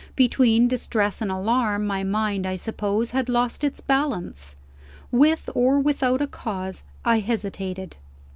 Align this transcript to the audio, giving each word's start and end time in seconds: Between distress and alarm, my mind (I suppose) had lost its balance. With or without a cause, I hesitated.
Between 0.15 0.67
distress 0.67 1.21
and 1.21 1.29
alarm, 1.31 1.85
my 1.85 2.03
mind 2.03 2.47
(I 2.47 2.55
suppose) 2.55 3.11
had 3.11 3.29
lost 3.29 3.63
its 3.63 3.81
balance. 3.81 4.55
With 5.11 5.47
or 5.53 5.79
without 5.79 6.23
a 6.23 6.27
cause, 6.27 6.83
I 7.05 7.19
hesitated. 7.19 7.97